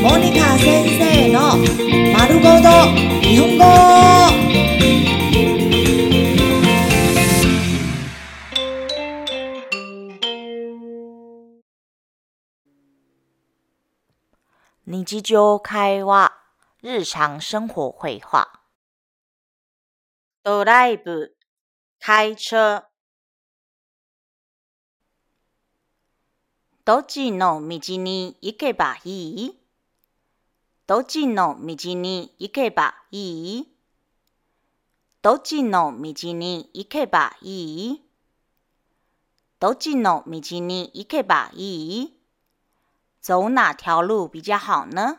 [0.00, 1.56] モニカ先生の
[2.16, 2.68] 丸ごと
[3.20, 3.64] 日本語。
[14.86, 16.32] 日常会話、
[16.82, 18.48] 日常生活会話。
[20.44, 21.34] ドライブ、
[21.98, 22.86] 開車。
[26.84, 29.57] どっちの道に行けばいい
[30.88, 33.68] どっちの道に行けばいい？
[35.20, 38.02] どっちの道に行けばいい？
[39.60, 42.14] どっちの道に行けばいい？
[43.20, 45.18] 走哪条路比较好呢？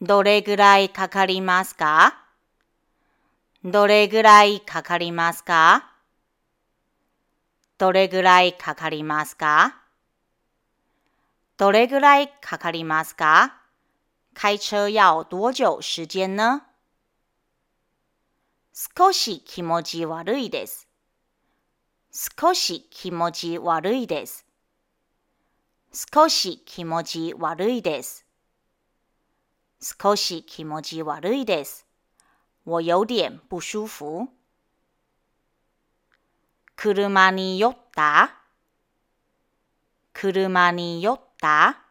[0.00, 2.18] どれぐらいかかりますか？
[3.62, 5.92] どれぐらいかかりますか？
[7.76, 9.76] どれぐらいかかりますか？
[11.58, 13.54] どれぐらいかかりますか？
[14.40, 16.62] 開車要多久時間呢？
[18.72, 20.86] 少し気持ち悪いです。
[22.12, 24.46] 少し気持ち悪いです。
[25.92, 28.24] 少し気持ち悪いです。
[29.80, 31.84] 少し気持ち悪いです。
[32.62, 34.28] 我有点不舒服。
[36.76, 38.30] 車に酔った？
[40.12, 41.87] 車に酔った？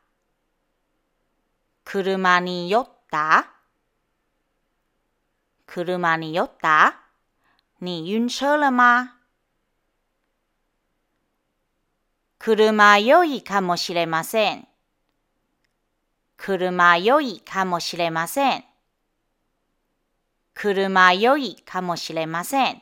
[1.90, 3.50] 車に酔った？
[5.66, 7.00] 車に酔った？
[7.80, 9.14] 你晕車了吗
[12.40, 14.68] 車酔いかもしれません。
[16.36, 18.66] 車酔いかもしれません。
[20.54, 22.82] 車酔いかもしれません。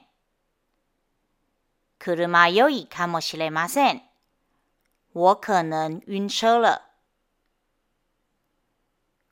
[1.99, 4.01] 車酔いかもしれません。
[5.13, 6.84] 我可能晕車了。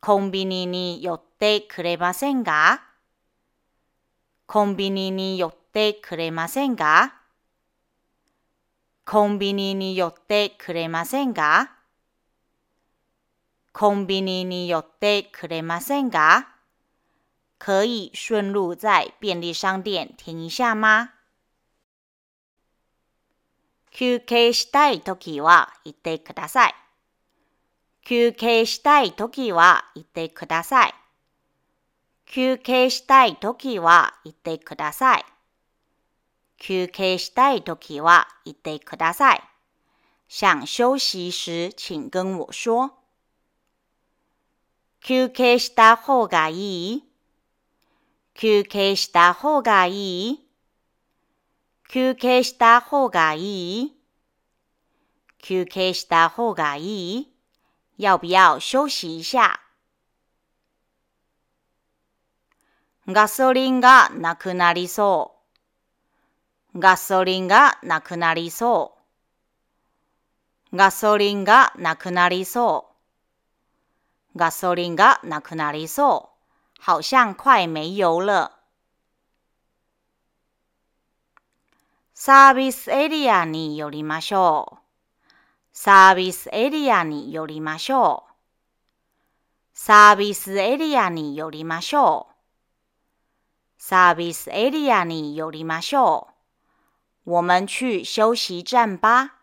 [0.05, 2.83] コンビニに寄ってくれませんか
[4.47, 7.15] コンビニに寄ってくれませんか
[9.05, 11.71] コンビニに寄ってくれませんか
[13.71, 16.49] コンビニに寄ってくれませんか
[17.57, 21.11] 可以顺路在便利商店停一下吗？
[23.89, 26.82] 休憩したいときは言ってください。
[28.05, 30.93] 休憩したいときは言ってください。
[32.25, 35.25] 休憩したいときは言ってください。
[36.57, 39.41] 休憩したいときは言ってください。
[40.27, 42.91] 想休息時请跟我说。
[44.99, 47.03] 休憩した方がいい？
[48.33, 50.39] 休憩した方がいい？
[51.89, 53.93] 休憩した方がいい？
[55.39, 57.32] 休憩した方がいい？
[57.97, 59.59] 要不要休息一下？
[63.07, 65.35] ガソリンがなくなりそ
[66.73, 66.79] う。
[66.79, 68.95] ガソリンがなくなりそ
[70.71, 70.75] う。
[70.75, 72.89] ガソリンがなくなりそ
[74.33, 74.37] う。
[74.37, 76.29] ガソリンがなくなりそ
[76.79, 76.81] う。
[76.83, 78.51] 好像快没油了。
[82.13, 84.82] サービスエリアに寄りましょう。
[85.75, 88.33] サービスエリアに寄りましょう。
[89.73, 92.33] サービスエリアに寄りましょう。
[93.79, 96.27] サービスエリアに寄りましょ
[97.25, 97.31] う。
[97.31, 99.42] 我们去休息站吧。